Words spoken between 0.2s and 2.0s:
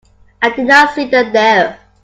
I did not see them there.